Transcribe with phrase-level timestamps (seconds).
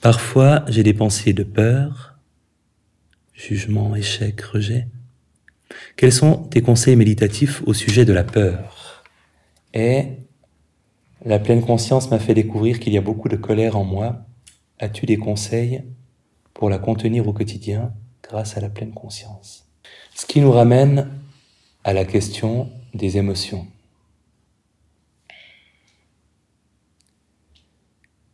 [0.00, 2.18] Parfois, j'ai des pensées de peur,
[3.34, 4.88] jugement, échec, rejet.
[5.96, 9.04] Quels sont tes conseils méditatifs au sujet de la peur?
[9.74, 10.18] Et
[11.24, 14.26] la pleine conscience m'a fait découvrir qu'il y a beaucoup de colère en moi.
[14.78, 15.82] As-tu des conseils
[16.54, 17.92] pour la contenir au quotidien
[18.22, 19.66] grâce à la pleine conscience?
[20.14, 21.10] Ce qui nous ramène
[21.84, 23.66] à la question des émotions.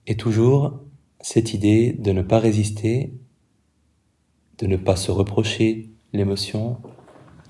[0.06, 0.80] Et toujours
[1.22, 3.14] cette idée de ne pas résister,
[4.58, 6.78] de ne pas se reprocher l'émotion,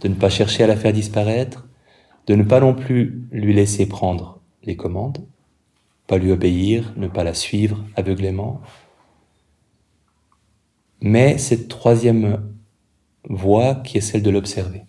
[0.03, 1.69] de ne pas chercher à la faire disparaître,
[2.27, 5.27] de ne pas non plus lui laisser prendre les commandes,
[6.07, 8.61] pas lui obéir, ne pas la suivre aveuglément.
[11.01, 12.55] Mais cette troisième
[13.29, 14.85] voie qui est celle de l'observer,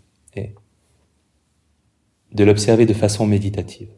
[2.34, 3.90] de l'observer de façon méditative,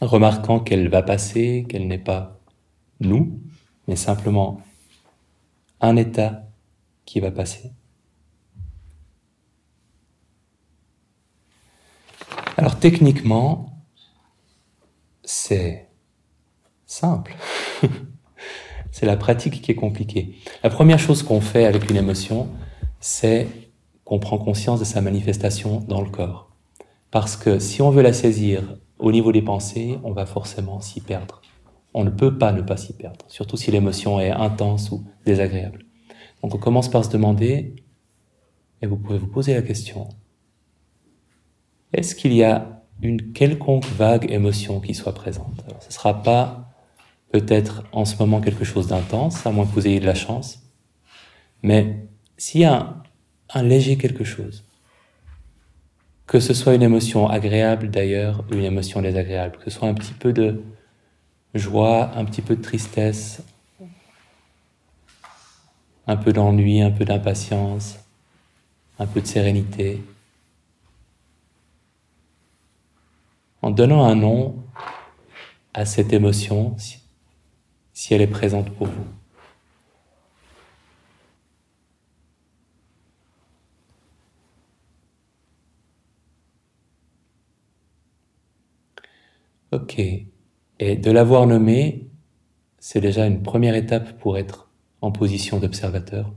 [0.00, 2.37] remarquant qu'elle va passer, qu'elle n'est pas
[3.00, 3.40] nous,
[3.86, 4.60] mais simplement
[5.80, 6.44] un état
[7.04, 7.72] qui va passer.
[12.56, 13.84] Alors techniquement,
[15.22, 15.88] c'est
[16.86, 17.36] simple.
[18.90, 20.34] c'est la pratique qui est compliquée.
[20.64, 22.48] La première chose qu'on fait avec une émotion,
[22.98, 23.46] c'est
[24.04, 26.50] qu'on prend conscience de sa manifestation dans le corps.
[27.10, 31.00] Parce que si on veut la saisir au niveau des pensées, on va forcément s'y
[31.00, 31.40] perdre.
[31.98, 35.84] On ne peut pas ne pas s'y perdre, surtout si l'émotion est intense ou désagréable.
[36.40, 37.74] Donc on commence par se demander,
[38.80, 40.08] et vous pouvez vous poser la question,
[41.92, 45.64] est-ce qu'il y a une quelconque vague émotion qui soit présente?
[45.80, 46.70] Ce ne sera pas
[47.32, 50.62] peut-être en ce moment quelque chose d'intense, à moins que vous ayez de la chance,
[51.64, 53.02] mais s'il y a
[53.54, 54.64] un, léger quelque chose,
[56.28, 59.94] que ce soit une émotion agréable d'ailleurs ou une émotion désagréable, que ce soit un
[59.94, 60.62] petit peu de
[61.54, 63.42] joie, un petit peu de tristesse,
[66.06, 67.98] un peu d'ennui, un peu d'impatience,
[68.98, 70.02] un peu de sérénité,
[73.62, 74.56] en donnant un nom
[75.74, 79.06] à cette émotion si, elle est présente pour vous.
[89.70, 90.00] Ok.
[90.78, 92.08] Et de l'avoir nommé,
[92.78, 96.32] c'est déjà une première étape pour être en position d'observateur.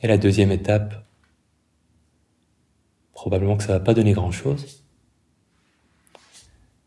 [0.00, 1.06] Et la deuxième étape,
[3.12, 4.84] probablement que ça ne va pas donner grand-chose.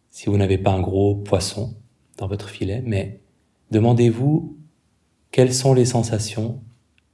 [0.10, 1.76] Si vous n'avez pas un gros poisson
[2.18, 3.22] dans votre filet, mais
[3.72, 4.58] demandez-vous
[5.32, 6.64] quelles sont les sensations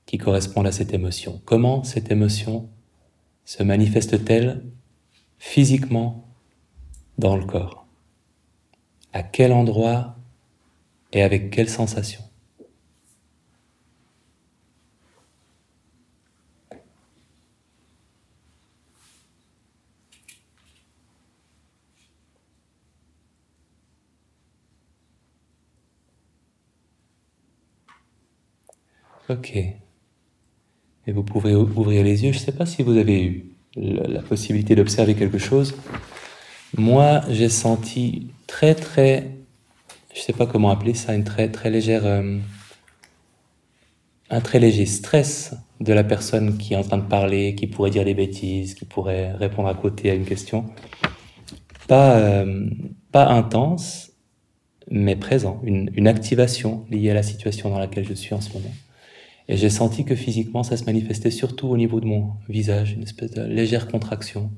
[0.05, 1.41] qui correspondent à cette émotion.
[1.45, 2.69] Comment cette émotion
[3.45, 4.63] se manifeste-t-elle
[5.37, 6.32] physiquement
[7.17, 7.85] dans le corps
[9.13, 10.15] À quel endroit
[11.11, 12.21] et avec quelle sensation?
[29.29, 29.55] Ok.
[29.55, 32.31] Et vous pouvez ouvrir les yeux.
[32.31, 33.45] Je ne sais pas si vous avez eu
[33.75, 35.75] la possibilité d'observer quelque chose.
[36.77, 39.29] Moi, j'ai senti très, très,
[40.15, 42.39] je sais pas comment appeler ça, une très, très légère, euh,
[44.31, 47.91] un très léger stress de la personne qui est en train de parler, qui pourrait
[47.91, 50.65] dire des bêtises, qui pourrait répondre à côté à une question.
[51.87, 52.67] Pas, euh,
[53.11, 54.11] pas intense,
[54.89, 58.51] mais présent, une, une activation liée à la situation dans laquelle je suis en ce
[58.51, 58.73] moment.
[59.47, 63.03] Et j'ai senti que physiquement, ça se manifestait surtout au niveau de mon visage, une
[63.03, 64.49] espèce de légère contraction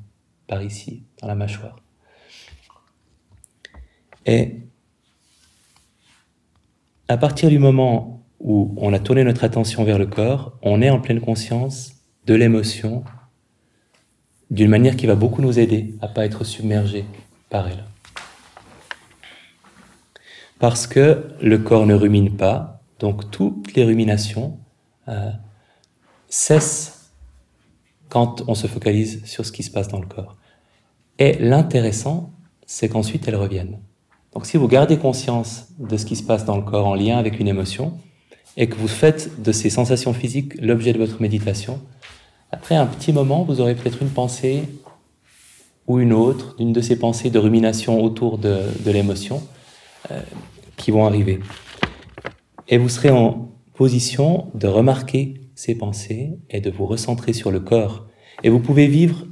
[0.47, 1.84] par ici, dans la mâchoire.
[4.25, 4.57] Et
[7.07, 10.89] à partir du moment où on a tourné notre attention vers le corps, on est
[10.89, 11.93] en pleine conscience
[12.25, 13.03] de l'émotion
[14.51, 17.05] d'une manière qui va beaucoup nous aider à pas être submergé
[17.49, 17.83] par elle.
[20.59, 24.57] Parce que le corps ne rumine pas, donc toutes les ruminations
[25.07, 25.31] euh,
[26.29, 27.11] cesse
[28.09, 30.37] quand on se focalise sur ce qui se passe dans le corps.
[31.19, 32.31] Et l'intéressant,
[32.66, 33.79] c'est qu'ensuite elles reviennent.
[34.35, 37.17] Donc si vous gardez conscience de ce qui se passe dans le corps en lien
[37.17, 37.97] avec une émotion,
[38.58, 41.82] et que vous faites de ces sensations physiques l'objet de votre méditation,
[42.52, 44.64] après un petit moment, vous aurez peut-être une pensée
[45.87, 49.41] ou une autre, une de ces pensées de rumination autour de, l'émotion
[50.11, 50.22] euh,
[50.78, 51.40] qui vont arriver.
[52.67, 57.59] Et vous serez en, position de remarquer ces pensées et de vous recentrer sur le
[57.59, 58.05] corps.
[58.43, 59.26] Et vous pouvez vivre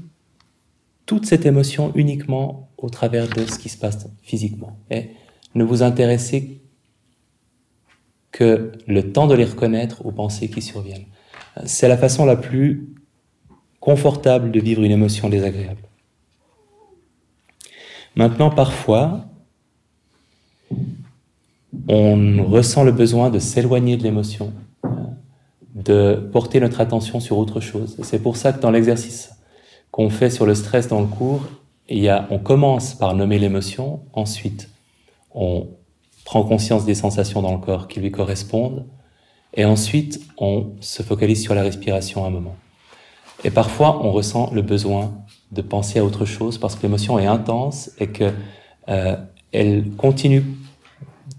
[1.06, 4.78] toute cette émotion uniquement au travers de ce qui se passe physiquement.
[4.92, 5.12] Et
[5.56, 6.62] ne vous intéressez
[8.32, 11.06] que le temps de les reconnaître aux pensées qui surviennent.
[11.66, 12.90] C'est la façon la plus
[13.80, 15.80] confortable de vivre une émotion désagréable.
[18.16, 19.26] Maintenant, parfois,
[21.88, 24.52] on ressent le besoin de s'éloigner de l'émotion,
[25.74, 27.96] de porter notre attention sur autre chose.
[28.04, 29.32] C'est pour ça que dans l'exercice
[29.90, 31.48] qu'on fait sur le stress dans le cours,
[31.90, 34.70] on commence par nommer l'émotion, ensuite
[35.32, 35.68] on
[36.26, 38.86] prend conscience des sensations dans le corps qui lui correspondent,
[39.54, 42.56] et ensuite on se focalise sur la respiration un moment.
[43.44, 45.14] Et parfois on ressent le besoin
[45.52, 48.32] de penser à autre chose parce que l'émotion est intense et que
[48.90, 49.16] euh,
[49.52, 50.44] elle continue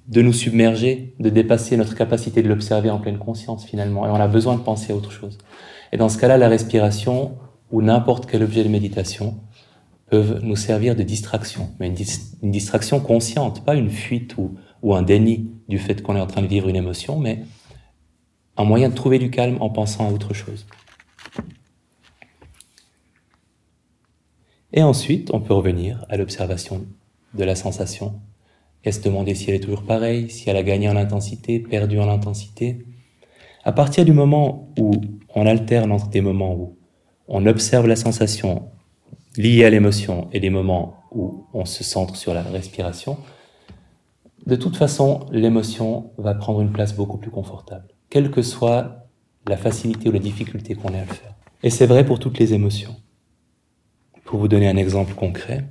[0.06, 4.06] de nous submerger, de dépasser notre capacité de l'observer en pleine conscience finalement.
[4.06, 5.38] Et on a besoin de penser à autre chose.
[5.92, 7.36] Et dans ce cas-là, la respiration
[7.70, 9.40] ou n'importe quel objet de méditation
[10.10, 15.02] peuvent nous servir de distraction, mais une, distraction consciente, pas une fuite ou, ou un
[15.02, 17.40] déni du fait qu'on est en train de vivre une émotion, mais
[18.56, 20.66] un moyen de trouver du calme en pensant à autre chose.
[24.72, 26.84] Et ensuite, on peut revenir à l'observation
[27.34, 28.20] de la sensation
[28.84, 31.98] et se demander si elle est toujours pareille, si elle a gagné en intensité, perdu
[31.98, 32.84] en intensité?
[33.64, 34.92] À partir du moment où
[35.34, 36.76] on alterne entre des moments où
[37.28, 38.68] on observe la sensation
[39.36, 43.18] liée à l'émotion et des moments où on se centre sur la respiration,
[44.46, 49.06] de toute façon, l'émotion va prendre une place beaucoup plus confortable, quelle que soit
[49.46, 51.34] la facilité ou la difficulté qu'on ait à le faire.
[51.62, 52.94] Et c'est vrai pour toutes les émotions.
[54.24, 55.64] Pour vous donner un exemple concret,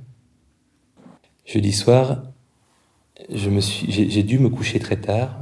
[1.44, 2.24] jeudi soir,
[3.30, 5.38] j'ai dû me coucher très tard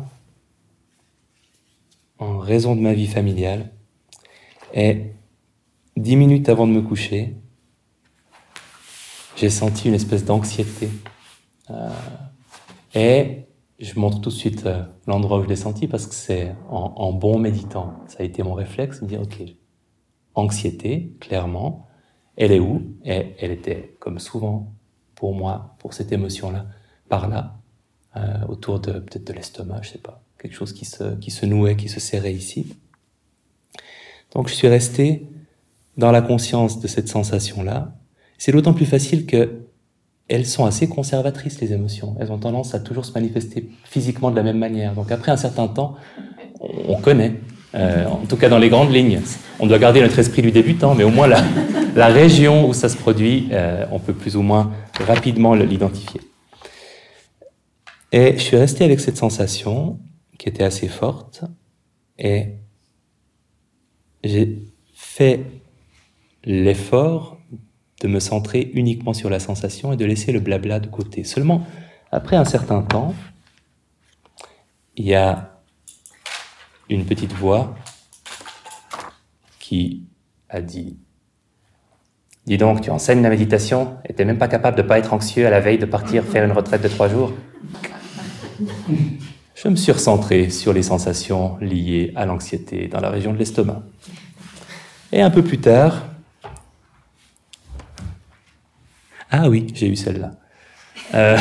[2.18, 3.70] en raison de ma vie familiale.
[4.74, 5.12] Et
[5.96, 7.36] dix minutes avant de me coucher,
[9.36, 10.88] j'ai senti une espèce d'anxiété.
[11.70, 11.88] Euh,
[12.94, 13.46] et
[13.78, 17.12] je montre tout de suite euh, l'endroit où je l'ai senti parce que c'est en,
[17.12, 17.94] bon méditant.
[18.08, 19.42] Ça a été mon réflexe de dire, OK,
[20.34, 21.86] anxiété, clairement,
[22.36, 22.96] elle est où?
[23.04, 24.72] Et elle était, comme souvent
[25.14, 26.66] pour moi, pour cette émotion-là,
[27.08, 27.58] par là,
[28.16, 31.46] euh, autour de peut-être de l'estomac, je sais pas, quelque chose qui se, qui se
[31.46, 32.76] nouait, qui se serrait ici.
[34.32, 35.28] Donc je suis resté
[35.96, 37.94] dans la conscience de cette sensation-là.
[38.44, 39.60] C'est d'autant plus facile que
[40.26, 42.16] elles sont assez conservatrices, les émotions.
[42.18, 44.94] Elles ont tendance à toujours se manifester physiquement de la même manière.
[44.94, 45.94] Donc après un certain temps,
[46.88, 47.34] on connaît,
[47.76, 49.20] euh, en tout cas dans les grandes lignes.
[49.60, 51.40] On doit garder notre esprit du débutant, mais au moins la,
[51.94, 54.72] la région où ça se produit, euh, on peut plus ou moins
[55.06, 56.20] rapidement l'identifier.
[58.10, 60.00] Et je suis resté avec cette sensation
[60.36, 61.44] qui était assez forte
[62.18, 62.56] et
[64.24, 64.64] j'ai
[64.94, 65.44] fait
[66.44, 67.38] l'effort
[68.02, 71.24] de me centrer uniquement sur la sensation et de laisser le blabla de côté.
[71.24, 71.66] Seulement,
[72.10, 73.14] après un certain temps,
[74.96, 75.60] il y a
[76.90, 77.74] une petite voix
[79.58, 80.04] qui
[80.50, 80.98] a dit
[82.44, 85.46] Dis donc, tu enseignes la méditation et t'es même pas capable de pas être anxieux
[85.46, 87.32] à la veille de partir faire une retraite de trois jours
[89.62, 93.82] je me suis recentré sur les sensations liées à l'anxiété dans la région de l'estomac.
[95.12, 96.06] Et un peu plus tard,
[99.32, 100.32] ah oui, j'ai eu celle-là.
[101.14, 101.38] Euh,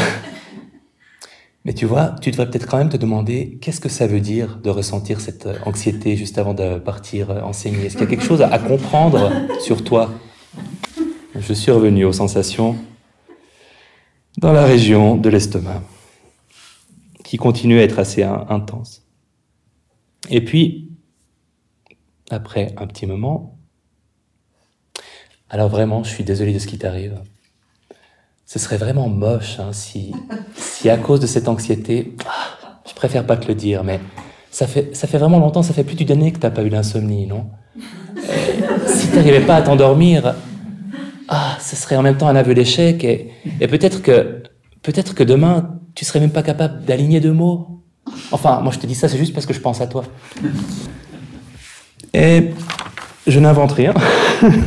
[1.66, 4.58] mais tu vois, tu devrais peut-être quand même te demander qu'est-ce que ça veut dire
[4.64, 7.86] de ressentir cette anxiété juste avant de partir enseigner?
[7.86, 9.30] Est-ce qu'il y a quelque chose à comprendre
[9.60, 10.10] sur toi?
[11.36, 12.78] Je suis revenu aux sensations
[14.38, 15.84] dans la région de l'estomac
[17.26, 19.06] qui continue à être assez intense.
[20.30, 20.92] Et puis,
[22.30, 23.58] après un petit moment,
[25.50, 27.22] alors vraiment, je suis désolé de ce qui t'arrive.
[28.54, 30.12] Ce serait vraiment moche hein, si,
[30.58, 34.02] si à cause de cette anxiété, ah, je préfère pas te le dire, mais
[34.50, 36.70] ça fait, ça fait vraiment longtemps, ça fait plus d'une année que t'as pas eu
[36.70, 37.46] d'insomnie, non?
[38.88, 40.36] Si tu n'arrivais pas à t'endormir,
[41.30, 43.32] ah, ce serait en même temps un aveu d'échec et,
[43.62, 44.44] et peut-être que,
[44.82, 47.86] peut-être que demain, tu serais même pas capable d'aligner deux mots.
[48.34, 50.04] Enfin, moi je te dis ça, c'est juste parce que je pense à toi.
[52.14, 52.50] Et
[53.26, 53.94] je n'invente rien.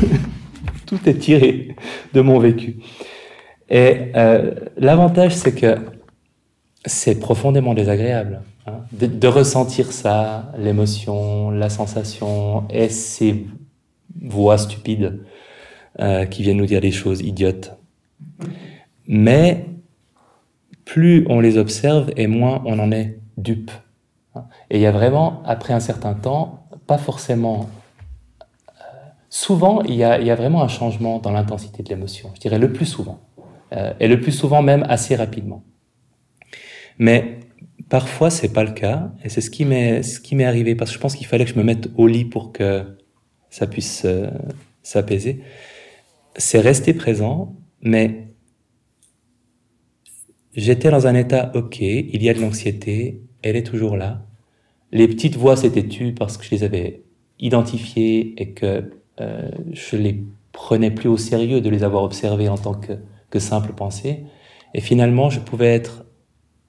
[0.87, 1.77] Tout est tiré
[2.15, 2.79] de mon vécu.
[3.75, 5.77] Et euh, l'avantage, c'est que
[6.87, 13.49] c'est profondément désagréable hein, de, ressentir ça, l'émotion, la sensation et ces
[14.23, 15.25] voix stupides
[15.99, 17.73] euh, qui viennent nous dire des choses idiotes.
[19.09, 19.67] Mais
[20.85, 23.73] plus on les observe et moins on en est dupe.
[24.71, 27.69] Et il y a vraiment, après un certain temps, pas forcément...
[28.69, 28.83] Euh,
[29.31, 32.87] souvent, il y, a, vraiment un changement dans l'intensité de l'émotion, je dirais le plus
[32.87, 33.19] souvent.
[33.75, 35.65] Euh, et le plus souvent même assez rapidement.
[36.99, 37.41] Mais
[37.89, 39.13] parfois, c'est pas le cas.
[39.25, 40.75] Et c'est ce qui m'est, ce qui m'est arrivé.
[40.75, 42.85] Parce que je pense qu'il fallait que je me mette au lit pour que
[43.51, 44.31] ça puisse euh,
[44.83, 45.41] s'apaiser.
[46.37, 48.29] C'est rester présent, mais
[50.55, 54.27] j'étais dans un état OK, il y a de l'anxiété, elle est toujours là.
[54.91, 57.03] Les petites voix s'étaient tues parce que je les avais
[57.39, 58.91] identifiées et que
[59.21, 62.95] euh, je les prenais plus au sérieux de les avoir observées en tant que,
[63.35, 64.25] que simple pensée.
[64.75, 66.05] Et finalement, je pouvais être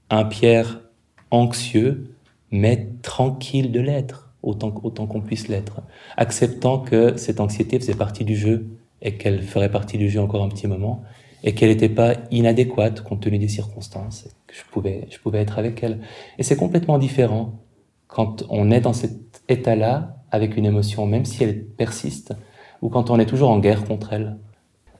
[0.10, 0.82] un Pierre
[1.30, 2.16] anxieux,
[2.50, 5.82] mais tranquille de l'être, autant, qu'on puisse l'être,
[6.18, 8.68] acceptant que cette anxiété faisait partie du jeu
[9.04, 11.04] et qu'elle ferait partie du jeu encore un petit moment,
[11.44, 15.60] et qu'elle n'était pas inadéquate compte tenu des circonstances, que je pouvais, je pouvais être
[15.60, 16.00] avec elle.
[16.40, 17.60] Et c'est complètement différent
[18.08, 22.34] quand on est dans cet état-là, avec une émotion, même si elle persiste,
[22.82, 24.38] ou quand on est toujours en guerre contre elle.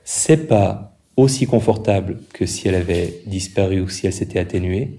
[0.04, 4.98] C'est pas aussi confortable que si elle avait disparu ou si elle s'était atténuée,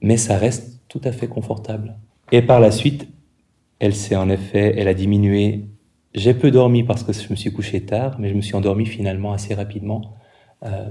[0.00, 1.96] mais ça reste tout à fait confortable.
[2.32, 3.08] Et par la suite,
[3.78, 5.66] elle s'est en effet, elle a diminué.
[6.14, 8.86] J'ai peu dormi parce que je me suis couché tard, mais je me suis endormi
[8.86, 10.14] finalement assez rapidement
[10.64, 10.90] euh,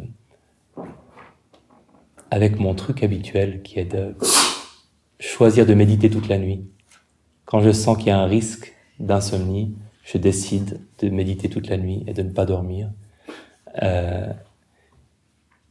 [2.30, 4.16] avec mon truc habituel qui est de
[5.20, 6.66] choisir de méditer toute la nuit.
[7.46, 11.78] Quand je sens qu'il y a un risque d'insomnie, je décide de méditer toute la
[11.78, 12.90] nuit et de ne pas dormir.
[13.82, 14.32] Euh,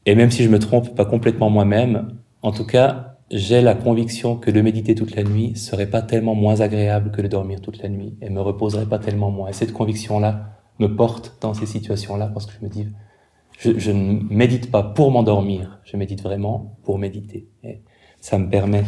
[0.07, 4.37] et même si je me trompe pas complètement moi-même, en tout cas, j'ai la conviction
[4.37, 7.83] que de méditer toute la nuit serait pas tellement moins agréable que de dormir toute
[7.83, 9.49] la nuit et me reposerait pas tellement moins.
[9.49, 12.89] Et cette conviction-là me porte dans ces situations-là parce que je me dis,
[13.59, 17.49] je, ne médite pas pour m'endormir, je médite vraiment pour méditer.
[17.63, 17.81] Et
[18.21, 18.85] ça me permet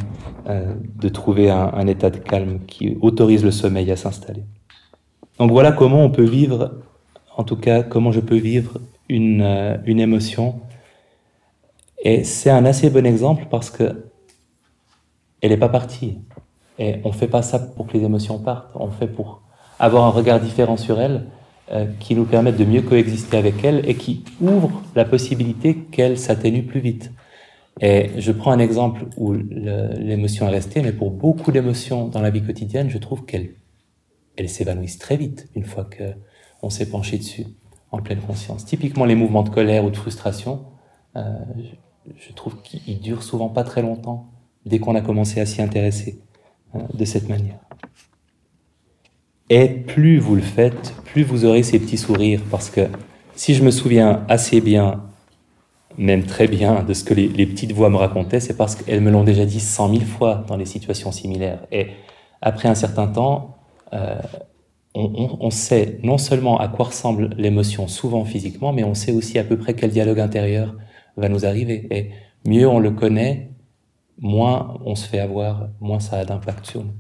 [0.48, 4.44] euh, de trouver un, état de calme qui autorise le sommeil à s'installer.
[5.38, 6.80] Donc voilà comment on peut vivre,
[7.36, 10.60] en tout cas comment je peux vivre une, euh, une émotion.
[12.02, 14.06] Et c'est un assez bon exemple parce que
[15.40, 16.18] elle n'est pas partie.
[16.78, 19.42] Et on ne fait pas ça pour que les émotions partent, on fait pour
[19.78, 21.26] avoir un regard différent sur elles
[21.72, 26.18] euh, qui nous permette de mieux coexister avec elles et qui ouvre la possibilité qu'elles
[26.18, 27.12] s'atténuent plus vite.
[27.80, 32.30] Et je prends un exemple où l'émotion est restée, mais pour beaucoup d'émotions dans la
[32.30, 33.50] vie quotidienne, je trouve qu'elles
[34.36, 35.84] elles s'évanouissent très vite une fois
[36.64, 37.44] qu'on s'est penché dessus
[37.90, 38.64] en pleine conscience.
[38.64, 40.64] Typiquement les mouvements de colère ou de frustration,
[41.14, 41.22] euh,
[42.16, 44.30] je, trouve qu'ils durent souvent pas très longtemps
[44.64, 46.22] dès qu'on a commencé à s'y intéresser
[46.72, 47.58] hein, de cette manière.
[49.50, 52.88] Et plus vous le faites, plus vous aurez ces petits sourires, parce que
[53.36, 55.04] si je me souviens assez bien,
[55.98, 59.10] même très bien, de ce que les, petites voix me racontaient, c'est parce qu'elles me
[59.10, 61.66] l'ont déjà dit cent mille fois dans des situations similaires.
[61.70, 61.88] Et
[62.40, 63.58] après un certain temps,
[63.92, 64.16] euh,
[64.94, 69.44] on, sait non seulement à quoi ressemble l'émotion, souvent physiquement, mais on sait aussi à
[69.44, 70.76] peu près quel dialogue intérieur
[71.16, 71.86] va nous arriver.
[71.90, 72.10] Et
[72.48, 73.50] mieux on le connaît,
[74.18, 76.94] moins on se fait avoir, moins ça a d'impact sur nous.